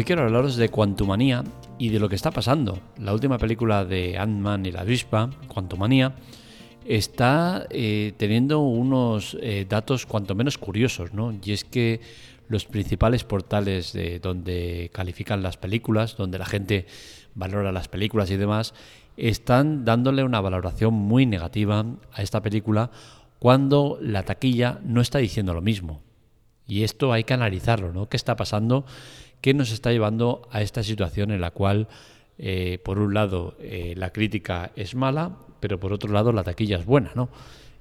Hoy 0.00 0.04
quiero 0.04 0.22
hablaros 0.22 0.56
de 0.56 0.70
Quantumania 0.70 1.44
y 1.76 1.90
de 1.90 1.98
lo 2.00 2.08
que 2.08 2.14
está 2.14 2.30
pasando. 2.30 2.78
La 2.96 3.12
última 3.12 3.36
película 3.36 3.84
de 3.84 4.16
Ant-Man 4.16 4.64
y 4.64 4.72
la 4.72 4.80
avispa, 4.80 5.28
Quantumania, 5.46 6.14
está 6.86 7.66
eh, 7.68 8.14
teniendo 8.16 8.60
unos 8.60 9.36
eh, 9.42 9.66
datos 9.68 10.06
cuanto 10.06 10.34
menos 10.34 10.56
curiosos, 10.56 11.12
¿no? 11.12 11.38
Y 11.44 11.52
es 11.52 11.64
que 11.64 12.00
los 12.48 12.64
principales 12.64 13.24
portales 13.24 13.92
de 13.92 14.20
donde 14.20 14.90
califican 14.90 15.42
las 15.42 15.58
películas, 15.58 16.16
donde 16.16 16.38
la 16.38 16.46
gente 16.46 16.86
valora 17.34 17.70
las 17.70 17.88
películas 17.88 18.30
y 18.30 18.38
demás, 18.38 18.72
están 19.18 19.84
dándole 19.84 20.24
una 20.24 20.40
valoración 20.40 20.94
muy 20.94 21.26
negativa 21.26 21.84
a 22.14 22.22
esta 22.22 22.40
película 22.40 22.90
cuando 23.38 23.98
la 24.00 24.22
taquilla 24.22 24.80
no 24.82 25.02
está 25.02 25.18
diciendo 25.18 25.52
lo 25.52 25.60
mismo. 25.60 26.00
Y 26.66 26.84
esto 26.84 27.12
hay 27.12 27.24
que 27.24 27.34
analizarlo, 27.34 27.92
¿no? 27.92 28.08
¿Qué 28.08 28.16
está 28.16 28.36
pasando? 28.36 28.86
¿Qué 29.40 29.54
nos 29.54 29.72
está 29.72 29.90
llevando 29.90 30.48
a 30.50 30.62
esta 30.62 30.82
situación 30.82 31.30
en 31.30 31.40
la 31.40 31.50
cual, 31.50 31.88
eh, 32.38 32.78
por 32.84 32.98
un 32.98 33.14
lado, 33.14 33.56
eh, 33.60 33.94
la 33.96 34.12
crítica 34.12 34.72
es 34.76 34.94
mala, 34.94 35.36
pero 35.60 35.80
por 35.80 35.92
otro 35.92 36.12
lado, 36.12 36.32
la 36.32 36.44
taquilla 36.44 36.78
es 36.78 36.84
buena, 36.84 37.12
¿no? 37.14 37.30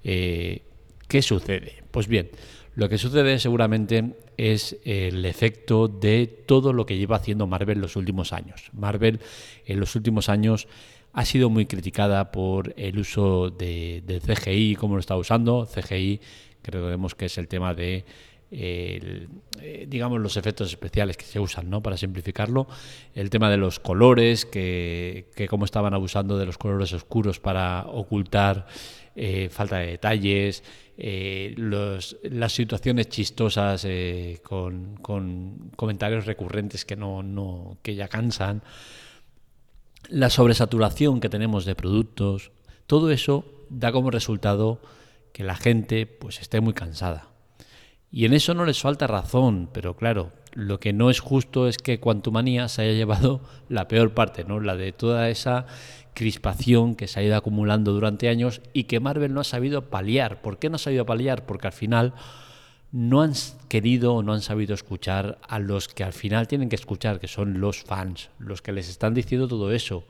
Eh, 0.04 0.62
¿Qué 1.08 1.22
sucede? 1.22 1.84
Pues 1.92 2.08
bien, 2.08 2.30
lo 2.76 2.88
que 2.88 2.98
sucede 2.98 3.40
seguramente 3.40 4.14
es 4.38 4.78
el 4.86 5.26
efecto 5.26 5.88
de 5.88 6.28
todo 6.28 6.72
lo 6.72 6.86
que 6.86 6.98
lleva 6.98 7.18
haciendo 7.18 7.48
Marvel 7.48 7.80
los 7.80 7.96
últimos 7.96 8.32
años. 8.32 8.70
Marvel 8.72 9.20
en 9.66 9.80
los 9.80 9.96
últimos 9.96 10.30
años 10.30 10.68
ha 11.12 11.26
sido 11.26 11.50
muy 11.50 11.66
criticada 11.66 12.32
por 12.32 12.74
el 12.78 13.00
uso 13.00 13.50
de, 13.50 14.04
de 14.06 14.22
CGI, 14.22 14.76
cómo 14.76 14.94
lo 14.94 15.00
está 15.00 15.18
usando. 15.18 15.66
CGI, 15.66 16.22
creemos 16.62 17.16
que 17.16 17.26
es 17.26 17.38
el 17.38 17.48
tema 17.48 17.74
de 17.74 18.06
eh, 18.52 19.28
digamos 19.88 20.20
los 20.20 20.36
efectos 20.36 20.70
especiales 20.70 21.18
que 21.18 21.26
se 21.26 21.40
usan, 21.40 21.70
¿no? 21.70 21.84
Para 21.84 21.98
simplificarlo, 21.98 22.68
el 23.14 23.30
tema 23.30 23.50
de 23.50 23.58
los 23.58 23.80
colores, 23.80 24.46
que, 24.46 25.30
que 25.36 25.48
cómo 25.48 25.66
estaban 25.66 25.94
abusando 25.94 26.38
de 26.38 26.46
los 26.46 26.58
colores 26.58 26.94
oscuros 26.94 27.40
para 27.40 27.86
ocultar 27.88 28.66
eh, 29.16 29.50
falta 29.52 29.78
de 29.78 29.88
detalles, 29.88 30.64
eh, 30.98 31.54
las 31.58 32.52
situaciones 32.52 33.10
chistosas 33.10 33.88
con, 34.42 34.96
comentarios 35.76 36.26
recurrentes 36.26 36.86
que 36.86 36.96
no, 36.96 37.22
no, 37.22 37.78
que 37.84 37.96
ya 37.96 38.08
cansan, 38.08 38.64
la 40.10 40.30
sobresaturación 40.30 41.20
que 41.20 41.30
tenemos 41.30 41.66
de 41.66 41.76
productos, 41.76 42.52
todo 42.88 43.12
eso 43.12 43.46
da 43.70 43.92
como 43.92 44.10
resultado 44.10 44.82
que 45.34 45.44
la 45.44 45.56
gente 45.56 46.08
pues 46.08 46.42
esté 46.42 46.60
muy 46.60 46.74
cansada 46.74 47.29
y 48.12 48.26
en 48.26 48.34
eso 48.34 48.54
no 48.54 48.66
les 48.66 48.82
falta 48.82 49.08
razón, 49.08 49.70
pero 49.72 49.96
claro, 49.96 50.32
lo 50.54 50.80
que 50.80 50.94
no 50.94 51.10
es 51.10 51.20
justo 51.20 51.68
es 51.68 51.78
que 51.78 52.00
Quantumania 52.00 52.68
se 52.68 52.82
haya 52.82 52.94
llevado 52.94 53.42
la 53.70 53.88
peor 53.88 54.14
parte, 54.14 54.44
¿no? 54.44 54.60
La 54.60 54.76
de 54.76 54.92
toda 54.92 55.30
esa 55.30 55.68
crispación 56.14 56.96
que 56.96 57.08
se 57.08 57.20
ha 57.20 57.24
ido 57.24 57.36
acumulando 57.36 57.94
durante 57.94 58.30
años 58.30 58.62
y 58.74 58.86
que 58.86 59.00
Marvel 59.00 59.34
no 59.34 59.42
ha 59.42 59.46
sabido 59.46 59.90
paliar. 59.90 60.42
¿Por 60.42 60.58
qué 60.58 60.70
no 60.70 60.76
ha 60.76 60.80
sabido 60.80 61.06
paliar? 61.06 61.46
Porque 61.46 61.68
al 61.68 61.74
final 61.74 62.14
no 62.92 63.22
han 63.22 63.34
querido 63.68 64.16
o 64.16 64.24
no 64.24 64.34
han 64.34 64.42
sabido 64.42 64.74
escuchar 64.74 65.38
a 65.48 65.60
los 65.60 65.88
que 65.88 66.04
al 66.04 66.14
final 66.14 66.48
tienen 66.48 66.70
que 66.70 66.76
escuchar, 66.76 67.20
que 67.20 67.28
son 67.28 67.62
los 67.62 67.84
fans, 67.84 68.30
los 68.40 68.62
que 68.62 68.72
les 68.72 68.90
están 68.90 69.14
diciendo 69.14 69.48
todo 69.48 69.72
eso. 69.72 70.04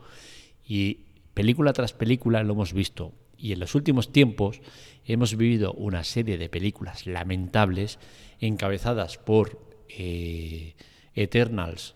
Y 0.66 1.00
película 1.34 1.74
tras 1.74 1.94
película 1.94 2.42
lo 2.44 2.54
hemos 2.54 2.74
visto. 2.74 3.12
Y 3.40 3.54
en 3.54 3.60
los 3.60 3.74
últimos 3.74 4.12
tiempos 4.12 4.62
hemos 5.06 5.36
vivido 5.36 5.74
una 5.74 6.04
serie 6.04 6.38
de 6.38 6.50
películas 6.50 7.08
lamentables 7.08 7.98
encabezadas 8.40 9.18
por 9.18 9.60
eh, 9.88 10.76
Eternals 11.16 11.96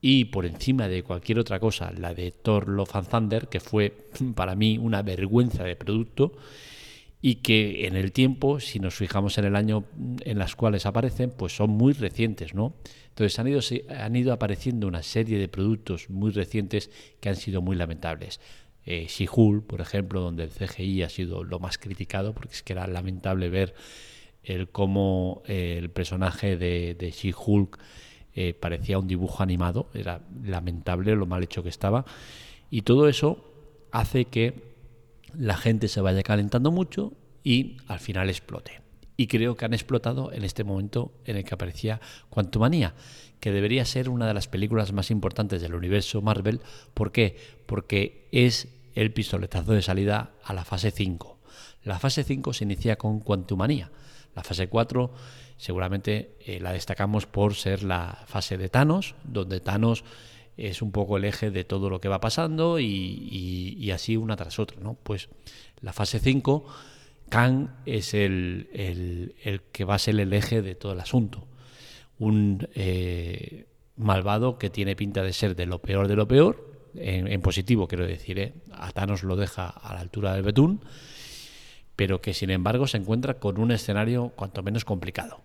y 0.00 0.26
por 0.26 0.44
encima 0.44 0.88
de 0.88 1.02
cualquier 1.02 1.38
otra 1.38 1.58
cosa 1.60 1.92
la 1.92 2.14
de 2.14 2.30
Thor 2.32 2.68
Love 2.68 2.96
and 2.96 3.08
Thunder, 3.08 3.48
que 3.48 3.60
fue 3.60 4.08
para 4.34 4.54
mí 4.56 4.76
una 4.76 5.02
vergüenza 5.02 5.64
de 5.64 5.76
producto 5.76 6.32
y 7.22 7.36
que 7.36 7.86
en 7.86 7.96
el 7.96 8.12
tiempo, 8.12 8.60
si 8.60 8.78
nos 8.78 8.94
fijamos 8.94 9.38
en 9.38 9.46
el 9.46 9.56
año 9.56 9.84
en 10.20 10.38
las 10.38 10.54
cuales 10.54 10.84
aparecen, 10.84 11.30
pues 11.30 11.56
son 11.56 11.70
muy 11.70 11.92
recientes, 11.92 12.54
¿no? 12.54 12.74
Entonces 13.08 13.38
han 13.38 13.48
ido, 13.48 13.60
han 13.88 14.14
ido 14.14 14.32
apareciendo 14.32 14.86
una 14.86 15.02
serie 15.02 15.38
de 15.38 15.48
productos 15.48 16.10
muy 16.10 16.30
recientes 16.30 16.90
que 17.20 17.30
han 17.30 17.36
sido 17.36 17.62
muy 17.62 17.74
lamentables 17.74 18.40
eh, 18.86 19.06
She-Hulk, 19.08 19.66
por 19.66 19.80
ejemplo, 19.80 20.20
donde 20.20 20.44
el 20.44 20.50
CGI 20.50 21.02
ha 21.02 21.08
sido 21.08 21.42
lo 21.42 21.58
más 21.58 21.76
criticado, 21.76 22.32
porque 22.32 22.54
es 22.54 22.62
que 22.62 22.72
era 22.72 22.86
lamentable 22.86 23.50
ver 23.50 23.74
el 24.44 24.68
cómo 24.68 25.42
eh, 25.46 25.76
el 25.76 25.90
personaje 25.90 26.56
de, 26.56 26.94
de 26.94 27.10
She-Hulk 27.10 27.78
eh, 28.34 28.54
parecía 28.54 28.98
un 28.98 29.08
dibujo 29.08 29.42
animado, 29.42 29.88
era 29.92 30.20
lamentable 30.44 31.16
lo 31.16 31.26
mal 31.26 31.42
hecho 31.42 31.64
que 31.64 31.68
estaba, 31.68 32.04
y 32.70 32.82
todo 32.82 33.08
eso 33.08 33.44
hace 33.90 34.26
que 34.26 34.76
la 35.36 35.56
gente 35.56 35.88
se 35.88 36.00
vaya 36.00 36.22
calentando 36.22 36.70
mucho 36.70 37.12
y 37.42 37.78
al 37.88 37.98
final 37.98 38.28
explote. 38.28 38.82
Y 39.16 39.26
creo 39.26 39.56
que 39.56 39.64
han 39.64 39.72
explotado 39.72 40.32
en 40.32 40.44
este 40.44 40.62
momento 40.62 41.12
en 41.24 41.36
el 41.36 41.44
que 41.44 41.54
aparecía 41.54 42.00
Quantumania, 42.28 42.94
que 43.40 43.50
debería 43.50 43.84
ser 43.84 44.08
una 44.10 44.26
de 44.26 44.34
las 44.34 44.48
películas 44.48 44.92
más 44.92 45.10
importantes 45.10 45.62
del 45.62 45.74
universo 45.74 46.20
Marvel. 46.20 46.60
¿Por 46.92 47.12
qué? 47.12 47.36
Porque 47.64 48.28
es 48.32 48.68
el 48.96 49.12
pistoletazo 49.12 49.72
de 49.72 49.82
salida 49.82 50.32
a 50.42 50.54
la 50.54 50.64
fase 50.64 50.90
5. 50.90 51.38
La 51.84 52.00
fase 52.00 52.24
5 52.24 52.52
se 52.52 52.64
inicia 52.64 52.96
con 52.96 53.20
Quantumania. 53.20 53.92
La 54.34 54.42
fase 54.42 54.68
4 54.68 55.12
seguramente 55.56 56.36
eh, 56.40 56.58
la 56.60 56.72
destacamos 56.72 57.26
por 57.26 57.54
ser 57.54 57.82
la 57.82 58.24
fase 58.26 58.56
de 58.56 58.68
Thanos, 58.68 59.14
donde 59.22 59.60
Thanos 59.60 60.02
es 60.56 60.80
un 60.80 60.92
poco 60.92 61.18
el 61.18 61.24
eje 61.24 61.50
de 61.50 61.64
todo 61.64 61.90
lo 61.90 62.00
que 62.00 62.08
va 62.08 62.20
pasando 62.20 62.80
y, 62.80 63.90
así 63.92 64.16
una 64.16 64.36
tras 64.36 64.58
otra. 64.58 64.78
¿no? 64.80 64.94
Pues 65.02 65.28
la 65.82 65.92
fase 65.92 66.18
5, 66.18 66.66
Kang 67.28 67.68
es 67.84 68.14
el, 68.14 68.70
el, 68.72 69.62
que 69.72 69.84
va 69.84 69.96
a 69.96 69.98
ser 69.98 70.18
el 70.18 70.32
eje 70.32 70.62
de 70.62 70.74
todo 70.74 70.92
el 70.92 71.00
asunto. 71.00 71.46
Un 72.18 72.66
eh, 72.74 73.66
malvado 73.96 74.58
que 74.58 74.70
tiene 74.70 74.96
pinta 74.96 75.22
de 75.22 75.34
ser 75.34 75.54
de 75.54 75.66
lo 75.66 75.82
peor 75.82 76.08
de 76.08 76.16
lo 76.16 76.26
peor, 76.26 76.75
en, 76.98 77.40
positivo 77.40 77.88
quiero 77.88 78.06
decir, 78.06 78.38
¿eh? 78.38 78.52
a 78.72 78.90
Thanos 78.92 79.22
lo 79.22 79.36
deja 79.36 79.68
a 79.68 79.94
la 79.94 80.00
altura 80.00 80.34
del 80.34 80.42
betún, 80.42 80.80
pero 81.96 82.20
que 82.20 82.34
sin 82.34 82.50
embargo 82.50 82.86
se 82.86 82.98
encuentra 82.98 83.38
con 83.38 83.58
un 83.58 83.70
escenario 83.70 84.32
cuanto 84.36 84.62
menos 84.62 84.84
complicado. 84.84 85.40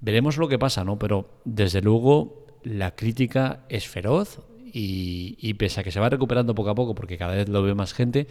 Veremos 0.00 0.36
lo 0.36 0.48
que 0.48 0.58
pasa, 0.58 0.84
¿no? 0.84 0.98
Pero 0.98 1.40
desde 1.44 1.80
luego 1.80 2.46
la 2.62 2.94
crítica 2.94 3.64
es 3.68 3.88
feroz 3.88 4.40
y, 4.72 5.54
pese 5.54 5.80
a 5.80 5.84
que 5.84 5.90
se 5.90 6.00
va 6.00 6.10
recuperando 6.10 6.54
poco 6.54 6.70
a 6.70 6.74
poco 6.74 6.94
porque 6.94 7.16
cada 7.16 7.34
vez 7.34 7.48
lo 7.48 7.62
ve 7.62 7.74
más 7.74 7.94
gente, 7.94 8.26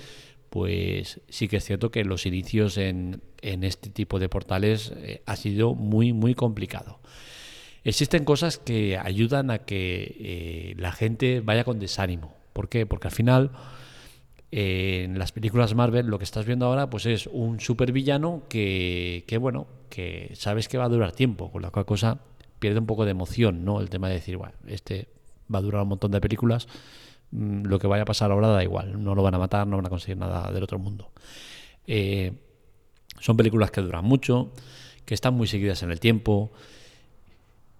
pues 0.50 1.22
sí 1.28 1.48
que 1.48 1.58
es 1.58 1.66
cierto 1.66 1.90
que 1.90 2.06
los 2.06 2.26
inicios 2.28 2.78
en, 2.78 3.22
este 3.42 3.90
tipo 3.90 4.20
de 4.20 4.30
portales 4.30 4.94
eh, 4.98 5.24
ha 5.26 5.36
sido 5.36 5.74
muy, 5.74 6.14
muy 6.14 6.36
complicado. 6.36 7.00
Existen 7.86 8.26
cosas 8.26 8.58
que 8.58 8.98
ayudan 8.98 9.52
a 9.52 9.60
que 9.60 10.18
eh, 10.20 10.76
la 10.78 10.92
gente 10.92 11.40
vaya 11.40 11.64
con 11.64 11.80
desánimo. 11.80 12.36
¿Por 12.52 12.68
qué? 12.68 12.86
Porque 12.88 13.08
al 13.08 13.14
final 13.14 13.52
eh, 14.52 15.04
en 15.06 15.20
las 15.20 15.32
películas 15.32 15.76
Marvel 15.76 16.08
lo 16.08 16.18
que 16.18 16.24
estás 16.24 16.46
viendo 16.46 16.66
ahora 16.66 16.90
pues 16.90 17.06
es 17.06 17.28
un 17.28 17.60
supervillano 17.60 18.44
que, 18.50 19.24
que, 19.28 19.38
bueno, 19.38 19.68
que 19.90 20.32
sabes 20.34 20.68
que 20.68 20.80
va 20.80 20.86
a 20.86 20.90
durar 20.90 21.12
tiempo, 21.12 21.52
con 21.52 21.62
la 21.62 21.70
cual 21.70 21.86
cosa 21.86 22.22
pierde 22.58 22.80
un 22.80 22.88
poco 22.88 23.06
de 23.06 23.12
emoción, 23.12 23.64
¿no? 23.64 23.80
El 23.80 23.92
tema 23.92 24.08
de 24.08 24.16
decir, 24.16 24.38
bueno, 24.38 24.56
este 24.66 25.08
va 25.54 25.60
a 25.60 25.62
durar 25.62 25.84
un 25.84 25.90
montón 25.90 26.10
de 26.10 26.20
películas, 26.20 26.68
mm, 27.30 27.66
lo 27.66 27.78
que 27.78 27.86
vaya 27.86 28.02
a 28.02 28.06
pasar 28.06 28.32
ahora 28.32 28.48
da 28.48 28.64
igual, 28.64 29.04
no 29.04 29.14
lo 29.14 29.22
van 29.22 29.36
a 29.36 29.38
matar, 29.38 29.68
no 29.68 29.78
van 29.78 29.86
a 29.86 29.90
conseguir 29.90 30.18
nada 30.18 30.52
del 30.52 30.64
otro 30.64 30.80
mundo. 30.80 31.12
Eh, 31.86 32.34
son 33.20 33.38
películas 33.38 33.70
que 33.70 33.82
duran 33.82 34.06
mucho, 34.06 34.54
que 35.06 35.14
están 35.14 35.36
muy 35.36 35.46
seguidas 35.46 35.84
en 35.84 35.92
el 35.92 36.00
tiempo, 36.00 36.52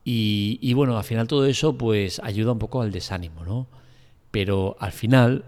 y, 0.08 0.72
bueno, 0.76 1.00
al 1.00 1.04
final 1.04 1.28
todo 1.28 1.48
eso 1.48 1.80
pues 1.80 2.22
ayuda 2.24 2.52
un 2.52 2.60
poco 2.60 2.80
al 2.84 2.92
desánimo, 2.92 3.44
¿no? 3.44 3.68
Pero 4.30 4.78
al 4.80 4.92
final, 4.92 5.46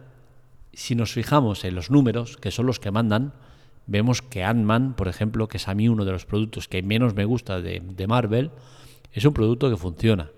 si 0.74 0.96
nos 0.96 1.12
fijamos 1.12 1.64
en 1.64 1.76
los 1.76 1.92
números, 1.92 2.38
que 2.38 2.50
son 2.50 2.66
los 2.66 2.80
que 2.80 2.90
mandan, 2.90 3.34
vemos 3.86 4.24
que 4.24 4.44
Ant-Man, 4.44 4.96
por 4.96 5.10
ejemplo, 5.10 5.48
que 5.48 5.58
es 5.58 5.68
a 5.68 5.76
mí 5.76 5.88
uno 5.88 6.06
de 6.06 6.12
los 6.12 6.26
productos 6.26 6.68
que 6.68 6.82
menos 6.82 7.14
me 7.14 7.24
gusta 7.26 7.62
de, 7.62 8.08
Marvel, 8.08 8.50
es 9.14 9.26
un 9.26 9.34
producto 9.34 9.70
que 9.70 9.78
funciona. 9.78 10.32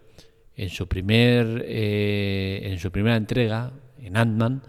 En 0.57 0.67
su, 0.67 0.89
primer, 0.89 1.63
eh, 1.65 2.59
en 2.63 2.79
su 2.79 2.91
primera 2.91 3.15
entrega, 3.15 3.71
en 3.97 4.17
Ant-Man, 4.17 4.63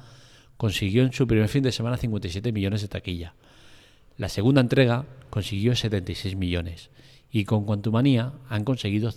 consiguió 0.56 1.02
en 1.02 1.12
su 1.12 1.26
primer 1.26 1.48
fin 1.48 1.64
de 1.64 1.72
semana 1.72 1.96
57 1.96 2.52
millones 2.52 2.82
de 2.82 2.88
taquilla. 2.88 3.34
La 4.16 4.28
segunda 4.28 4.60
entrega 4.60 5.06
consiguió 5.28 5.74
76 5.74 6.36
millones. 6.36 6.90
Y 7.32 7.44
con 7.44 7.64
Quantumania 7.64 8.32
han 8.48 8.64
conseguido 8.64 9.10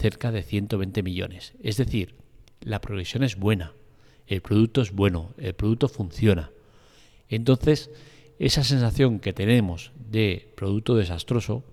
cerca 0.00 0.32
de 0.32 0.42
120 0.42 1.02
millones. 1.02 1.52
Es 1.62 1.76
decir, 1.76 2.14
la 2.60 2.80
progresión 2.80 3.22
es 3.22 3.36
buena, 3.36 3.74
el 4.26 4.40
producto 4.40 4.80
es 4.80 4.92
bueno, 4.92 5.34
el 5.38 5.54
producto 5.54 5.88
funciona. 5.88 6.50
Entonces, 7.28 7.90
esa 8.38 8.64
sensación 8.64 9.20
que 9.20 9.32
tenemos 9.32 9.92
de 9.94 10.52
producto 10.56 10.96
desastroso 10.96 11.64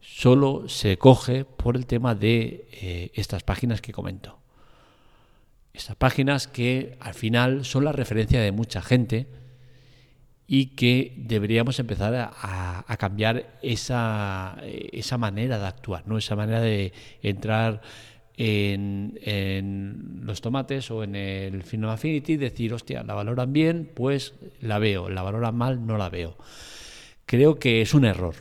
solo 0.00 0.68
se 0.68 0.98
coge 0.98 1.44
por 1.44 1.76
el 1.76 1.86
tema 1.86 2.14
de 2.14 2.66
eh, 2.72 3.10
estas 3.14 3.42
páginas 3.42 3.80
que 3.80 3.92
comento. 3.92 4.38
Estas 5.72 5.96
páginas 5.96 6.48
que 6.48 6.96
al 7.00 7.14
final 7.14 7.64
son 7.64 7.84
la 7.84 7.92
referencia 7.92 8.40
de 8.40 8.52
mucha 8.52 8.82
gente 8.82 9.28
y 10.46 10.74
que 10.74 11.14
deberíamos 11.16 11.78
empezar 11.78 12.12
a, 12.14 12.30
cambiar 12.96 13.58
esa, 13.62 14.56
esa, 14.62 15.18
manera 15.18 15.58
de 15.58 15.66
actuar, 15.66 16.06
¿no? 16.06 16.18
esa 16.18 16.36
manera 16.36 16.60
de 16.60 16.92
entrar 17.22 17.80
en, 18.42 20.22
los 20.24 20.40
tomates 20.40 20.90
o 20.90 21.04
en 21.04 21.14
el 21.14 21.62
Final 21.62 21.90
Affinity, 21.90 22.36
decir, 22.36 22.72
hostia, 22.72 23.02
la 23.02 23.14
valoran 23.14 23.52
bien, 23.52 23.90
pues 23.94 24.34
la 24.60 24.78
veo, 24.78 25.08
la 25.10 25.22
valoran 25.22 25.54
mal, 25.54 25.86
no 25.86 25.98
la 25.98 26.08
veo. 26.08 26.36
Creo 27.26 27.58
que 27.58 27.82
es 27.82 27.92
un 27.94 28.04
error. 28.04 28.34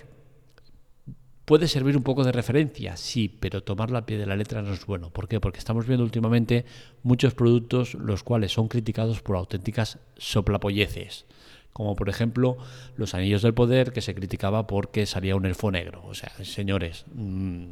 Puede 1.44 1.68
servir 1.68 1.98
un 1.98 2.04
poco 2.04 2.24
de 2.24 2.32
referencia, 2.32 2.96
sí, 2.96 3.28
pero 3.28 3.64
tomarlo 3.64 3.98
a 3.98 4.06
pie 4.06 4.18
de 4.18 4.28
la 4.28 4.36
letra 4.36 4.62
no 4.62 4.74
es 4.74 4.86
bueno. 4.86 5.10
¿Por 5.10 5.28
qué? 5.28 5.40
Porque 5.40 5.58
estamos 5.58 5.88
viendo 5.88 6.04
últimamente 6.04 6.64
muchos 7.02 7.34
productos 7.34 7.96
los 7.96 8.24
cuales 8.24 8.54
son 8.54 8.68
criticados 8.68 9.22
por 9.22 9.36
auténticas 9.36 9.98
soplapolleces 10.18 11.26
como 11.74 11.96
por 11.96 12.10
ejemplo 12.10 12.58
los 12.98 13.14
Anillos 13.14 13.42
del 13.42 13.54
Poder, 13.54 13.92
que 13.94 14.02
se 14.02 14.16
criticaba 14.16 14.68
porque 14.68 15.06
salía 15.06 15.36
un 15.36 15.46
elfo 15.46 15.72
negro. 15.72 16.04
O 16.06 16.14
sea, 16.14 16.32
señores, 16.44 17.06
mm, 17.14 17.66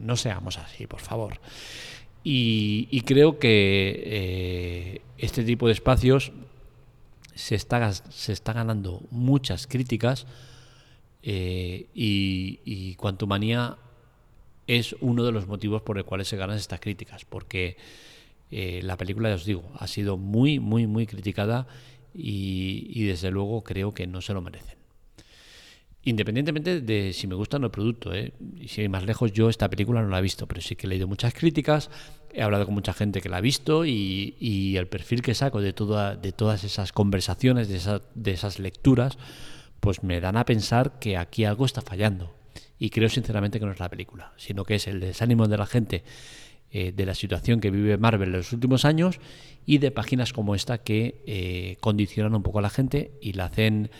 no 0.00 0.16
seamos 0.16 0.58
así, 0.58 0.86
por 0.86 1.00
favor. 1.00 1.40
Y, 2.26 3.02
creo 3.02 3.38
que 3.38 4.02
eh, 4.06 5.02
este 5.18 5.44
tipo 5.44 5.66
de 5.66 5.74
espacios 5.74 6.32
se 7.34 7.54
está, 7.54 7.92
se 7.92 8.32
está 8.32 8.54
ganando 8.54 9.02
muchas 9.10 9.66
críticas 9.66 10.26
eh, 11.22 11.86
y, 11.94 12.60
y 12.64 12.94
Quantumania 12.94 13.76
es 14.66 14.96
uno 15.00 15.24
de 15.24 15.32
los 15.32 15.46
motivos 15.46 15.82
por 15.82 15.96
los 15.96 16.06
cuales 16.06 16.28
se 16.28 16.36
ganan 16.36 16.56
estas 16.56 16.80
críticas, 16.80 17.24
porque 17.24 17.76
eh, 18.50 18.80
la 18.82 18.96
película, 18.96 19.28
ya 19.30 19.34
os 19.34 19.44
digo, 19.44 19.64
ha 19.78 19.86
sido 19.86 20.16
muy, 20.16 20.60
muy, 20.60 20.86
muy 20.86 21.06
criticada 21.06 21.66
y, 22.14 23.04
desde 23.04 23.30
luego 23.30 23.64
creo 23.64 23.92
que 23.92 24.06
no 24.06 24.20
se 24.20 24.32
lo 24.32 24.40
merecen. 24.40 24.78
Independientemente 26.04 26.80
de 26.80 27.12
si 27.12 27.26
me 27.26 27.34
gusta 27.34 27.56
o 27.56 27.60
no 27.60 27.66
el 27.66 27.72
producto, 27.72 28.12
¿eh? 28.12 28.32
y 28.60 28.68
si 28.68 28.82
hay 28.82 28.88
más 28.88 29.04
lejos, 29.04 29.32
yo 29.32 29.48
esta 29.48 29.70
película 29.70 30.02
no 30.02 30.08
la 30.08 30.18
he 30.18 30.22
visto, 30.22 30.46
pero 30.46 30.60
sí 30.60 30.76
que 30.76 30.86
he 30.86 30.90
leído 30.90 31.08
muchas 31.08 31.32
críticas, 31.32 31.90
he 32.32 32.42
hablado 32.42 32.66
con 32.66 32.74
mucha 32.74 32.92
gente 32.92 33.20
que 33.20 33.28
la 33.28 33.38
ha 33.38 33.40
visto 33.40 33.86
y, 33.86 34.76
el 34.76 34.86
perfil 34.86 35.22
que 35.22 35.34
saco 35.34 35.60
de, 35.60 35.72
toda, 35.72 36.14
de 36.14 36.32
todas 36.32 36.62
esas 36.62 36.92
conversaciones, 36.92 37.68
de, 37.68 38.00
de 38.14 38.30
esas 38.32 38.58
lecturas, 38.58 39.18
pues 39.80 40.02
me 40.02 40.20
dan 40.20 40.36
a 40.36 40.44
pensar 40.44 40.98
que 40.98 41.16
aquí 41.16 41.44
algo 41.44 41.64
está 41.64 41.80
fallando. 41.80 42.34
Y 42.78 42.90
creo 42.90 43.08
sinceramente 43.08 43.58
que 43.58 43.66
no 43.66 43.72
es 43.72 43.80
la 43.80 43.88
película, 43.88 44.32
sino 44.36 44.64
que 44.64 44.74
es 44.74 44.86
el 44.88 45.00
desánimo 45.00 45.48
de 45.48 45.56
la 45.56 45.66
gente 45.66 46.04
eh, 46.76 46.90
de 46.90 47.06
la 47.06 47.14
situación 47.14 47.60
que 47.60 47.70
vive 47.70 47.96
Marvel 47.98 48.30
en 48.30 48.38
los 48.38 48.52
últimos 48.52 48.84
años 48.84 49.20
y 49.64 49.78
de 49.78 49.92
páginas 49.92 50.32
como 50.32 50.56
esta 50.56 50.78
que 50.78 51.22
eh, 51.24 51.76
condicionan 51.78 52.34
un 52.34 52.42
poco 52.42 52.58
a 52.58 52.62
la 52.62 52.68
gente 52.68 53.12
y 53.20 53.34
la 53.34 53.44
hacen 53.44 53.92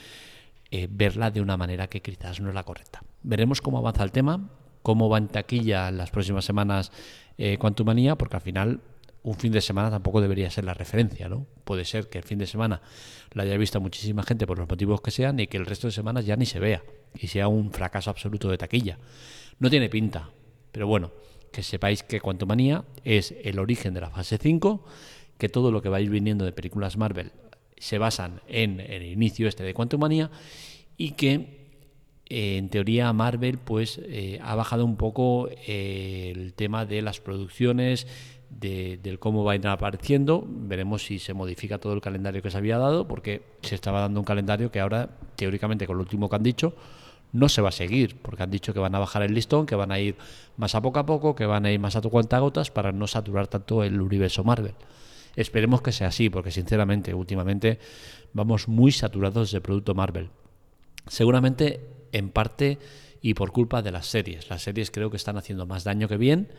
eh, 0.72 0.88
verla 0.90 1.30
de 1.30 1.40
una 1.40 1.56
manera 1.56 1.86
que 1.86 2.02
quizás 2.02 2.40
no 2.40 2.48
es 2.48 2.54
la 2.56 2.64
correcta. 2.64 3.04
Veremos 3.22 3.60
cómo 3.60 3.78
avanza 3.78 4.02
el 4.02 4.10
tema, 4.10 4.50
cómo 4.82 5.08
va 5.08 5.18
en 5.18 5.28
taquilla 5.28 5.92
las 5.92 6.10
próximas 6.10 6.44
semanas 6.44 6.90
Quantumania, 7.60 8.16
porque 8.16 8.36
al 8.36 8.42
final 8.42 8.80
un 9.22 9.34
fin 9.36 9.52
de 9.52 9.60
semana 9.60 9.88
tampoco 9.88 10.20
debería 10.20 10.50
ser 10.50 10.64
la 10.64 10.74
referencia, 10.74 11.28
¿no? 11.28 11.46
Puede 11.62 11.84
ser 11.84 12.08
que 12.08 12.18
el 12.18 12.24
fin 12.24 12.38
de 12.38 12.46
semana 12.48 12.80
la 13.34 13.44
haya 13.44 13.56
visto 13.56 13.80
muchísima 13.80 14.24
gente 14.24 14.48
por 14.48 14.58
los 14.58 14.68
motivos 14.68 15.00
que 15.00 15.12
sean 15.12 15.38
y 15.38 15.46
que 15.46 15.58
el 15.58 15.66
resto 15.66 15.86
de 15.86 15.92
semanas 15.92 16.26
ya 16.26 16.34
ni 16.34 16.44
se 16.44 16.58
vea 16.58 16.82
y 17.14 17.28
sea 17.28 17.46
un 17.46 17.70
fracaso 17.70 18.10
absoluto 18.10 18.48
de 18.48 18.58
taquilla. 18.58 18.98
No 19.60 19.70
tiene 19.70 19.88
pinta, 19.88 20.30
pero 20.72 20.88
bueno, 20.88 21.12
que 21.54 21.62
sepáis 21.62 22.02
que 22.02 22.20
Quantumania 22.20 22.84
es 23.04 23.32
el 23.44 23.60
origen 23.60 23.94
de 23.94 24.00
la 24.00 24.10
fase 24.10 24.38
5, 24.38 24.84
que 25.38 25.48
todo 25.48 25.70
lo 25.70 25.80
que 25.80 25.88
va 25.88 25.98
a 25.98 26.00
ir 26.00 26.10
viniendo 26.10 26.44
de 26.44 26.50
películas 26.50 26.96
Marvel 26.96 27.30
se 27.78 27.98
basan 27.98 28.40
en 28.48 28.80
el 28.80 29.04
inicio 29.04 29.46
este 29.46 29.62
de 29.62 29.72
Quantumania 29.72 30.30
y 30.96 31.12
que 31.12 31.32
eh, 32.26 32.56
en 32.56 32.70
teoría 32.70 33.12
Marvel 33.12 33.58
pues 33.58 34.00
eh, 34.02 34.40
ha 34.42 34.56
bajado 34.56 34.84
un 34.84 34.96
poco 34.96 35.48
eh, 35.66 36.32
el 36.34 36.54
tema 36.54 36.86
de 36.86 37.02
las 37.02 37.20
producciones, 37.20 38.08
de, 38.50 38.98
del 39.02 39.20
cómo 39.20 39.44
va 39.44 39.52
a 39.52 39.56
ir 39.56 39.66
apareciendo. 39.68 40.44
Veremos 40.48 41.04
si 41.04 41.20
se 41.20 41.34
modifica 41.34 41.78
todo 41.78 41.92
el 41.92 42.00
calendario 42.00 42.42
que 42.42 42.50
se 42.50 42.58
había 42.58 42.78
dado, 42.78 43.06
porque 43.06 43.42
se 43.62 43.76
estaba 43.76 44.00
dando 44.00 44.18
un 44.18 44.26
calendario 44.26 44.72
que 44.72 44.80
ahora, 44.80 45.08
teóricamente, 45.36 45.86
con 45.86 45.96
lo 45.96 46.02
último 46.02 46.28
que 46.28 46.36
han 46.36 46.42
dicho, 46.42 46.74
no 47.34 47.48
se 47.48 47.60
va 47.60 47.70
a 47.70 47.72
seguir, 47.72 48.16
porque 48.22 48.44
han 48.44 48.50
dicho 48.50 48.72
que 48.72 48.78
van 48.78 48.94
a 48.94 49.00
bajar 49.00 49.22
el 49.22 49.34
listón, 49.34 49.66
que 49.66 49.74
van 49.74 49.90
a 49.90 49.98
ir 49.98 50.16
más 50.56 50.76
a 50.76 50.80
poco 50.80 51.00
a 51.00 51.04
poco, 51.04 51.34
que 51.34 51.46
van 51.46 51.66
a 51.66 51.72
ir 51.72 51.80
más 51.80 51.96
a 51.96 52.00
tu 52.00 52.08
gotas 52.08 52.70
para 52.70 52.92
no 52.92 53.08
saturar 53.08 53.48
tanto 53.48 53.82
el 53.82 54.00
universo 54.00 54.44
Marvel. 54.44 54.74
Esperemos 55.34 55.82
que 55.82 55.90
sea 55.90 56.08
así, 56.08 56.30
porque 56.30 56.52
sinceramente, 56.52 57.12
últimamente 57.12 57.80
vamos 58.32 58.68
muy 58.68 58.92
saturados 58.92 59.50
de 59.50 59.60
producto 59.60 59.96
Marvel. 59.96 60.30
Seguramente 61.08 61.80
en 62.12 62.30
parte 62.30 62.78
y 63.20 63.34
por 63.34 63.50
culpa 63.50 63.82
de 63.82 63.90
las 63.90 64.06
series. 64.06 64.48
Las 64.48 64.62
series 64.62 64.92
creo 64.92 65.10
que 65.10 65.16
están 65.16 65.36
haciendo 65.36 65.66
más 65.66 65.82
daño 65.82 66.06
que 66.06 66.16
bien. 66.16 66.52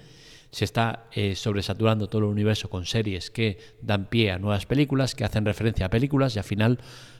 Se 0.51 0.65
está 0.65 1.05
eh, 1.13 1.35
sobresaturando 1.35 2.07
todo 2.07 2.19
el 2.19 2.25
universo 2.25 2.69
con 2.69 2.85
series 2.85 3.31
que 3.31 3.59
dan 3.81 4.07
pie 4.07 4.31
a 4.31 4.39
nuevas 4.39 4.65
películas, 4.65 5.15
que 5.15 5.23
hacen 5.23 5.45
referencia 5.45 5.85
a 5.85 5.89
películas 5.89 6.35
y 6.35 6.39
al 6.39 6.45
final 6.45 6.79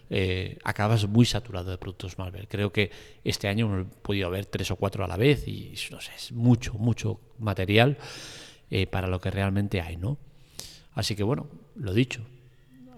eh, 0.10 0.58
acabas 0.64 1.08
muy 1.08 1.26
saturado 1.26 1.72
de 1.72 1.78
productos 1.78 2.18
Marvel. 2.18 2.48
Creo 2.48 2.72
que 2.72 2.92
este 3.24 3.48
año 3.48 3.66
hemos 3.66 3.94
podido 4.02 4.30
ver 4.30 4.46
tres 4.46 4.72
o 4.72 4.76
cuatro 4.76 5.04
a 5.04 5.08
la 5.08 5.18
vez 5.18 5.48
y 5.48 5.74
no 5.92 6.02
sé, 6.02 6.12
es 6.16 6.32
mucho, 6.32 6.74
mucho 6.74 7.20
material 7.40 7.98
eh, 8.70 8.88
para 8.88 9.08
lo 9.08 9.20
que 9.20 9.32
realmente 9.32 9.82
hay, 9.82 9.98
¿no? 9.98 10.18
Así 10.94 11.16
que 11.16 11.24
bueno, 11.24 11.48
lo 11.76 11.94
dicho. 11.94 12.26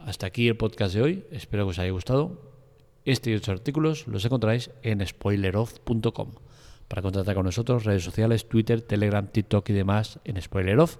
Hasta 0.05 0.27
aquí 0.27 0.47
el 0.47 0.55
podcast 0.55 0.93
de 0.93 1.01
hoy. 1.01 1.25
Espero 1.31 1.65
que 1.65 1.71
os 1.71 1.79
haya 1.79 1.91
gustado. 1.91 2.41
Este 3.03 3.31
y 3.31 3.35
otros 3.35 3.57
artículos 3.57 4.07
los 4.07 4.23
encontráis 4.25 4.69
en 4.83 5.05
spoileroff.com. 5.05 6.31
Para 6.87 7.01
contactar 7.01 7.35
con 7.35 7.45
nosotros, 7.45 7.83
redes 7.83 8.03
sociales, 8.03 8.47
Twitter, 8.47 8.81
Telegram, 8.81 9.27
TikTok 9.27 9.69
y 9.69 9.73
demás 9.73 10.19
en 10.23 10.41
Spoileroff 10.41 10.97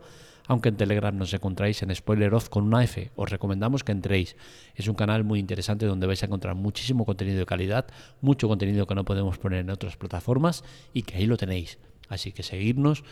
aunque 0.48 0.70
en 0.70 0.78
Telegram 0.78 1.16
nos 1.16 1.34
encontráis 1.34 1.84
en 1.84 1.94
Spoiler 1.94 2.34
Off 2.34 2.50
con 2.50 2.64
una 2.64 2.84
F. 2.84 3.12
Os 3.16 3.30
recomendamos 3.30 3.84
que 3.84 3.92
entréis. 3.92 4.36
Es 4.76 4.88
un 4.88 4.96
canal 4.96 5.24
muy 5.24 5.40
interesante 5.40 5.86
donde 5.86 6.08
vais 6.08 6.24
a 6.24 6.26
encontrar 6.26 6.56
muchísimo 6.56 7.06
contenido 7.06 7.40
de 7.40 7.46
calidad, 7.46 7.88
mucho 8.22 8.48
contenido 8.48 8.88
que 8.88 8.96
no 8.96 9.06
podemos 9.06 9.38
poner 9.38 9.60
en 9.60 9.70
otras 9.70 9.98
plataformas 9.98 10.64
y 10.94 11.04
que 11.04 11.18
ahí 11.18 11.26
lo 11.26 11.38
tenéis. 11.38 11.78
Así 12.10 12.32
que 12.32 12.44
seguirnos 12.44 13.04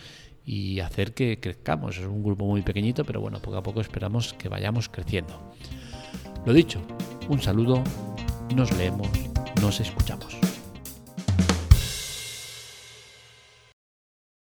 y 0.46 0.79
hacer 0.79 1.13
que 1.13 1.39
crezcamos. 1.39 1.98
Es 1.98 2.05
un 2.05 2.24
grupo 2.24 2.46
muy 2.46 2.62
pequeñito, 2.62 3.03
pero 3.03 3.20
bueno, 3.20 3.39
poco 3.39 3.58
a 3.58 3.63
poco 3.63 3.82
esperamos 3.82 4.34
que 4.34 4.48
vayamos 4.48 4.88
creciendo. 4.88 5.53
Lo 6.46 6.53
dicho, 6.53 6.82
un 7.27 7.41
saludo, 7.41 7.84
nos 8.55 8.72
leemos, 8.77 9.10
nos 9.62 9.82
escuchamos. 9.82 10.45